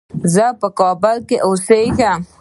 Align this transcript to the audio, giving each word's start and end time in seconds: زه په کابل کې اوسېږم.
زه 0.33 0.45
په 0.59 0.67
کابل 0.79 1.17
کې 1.27 1.37
اوسېږم. 1.47 2.19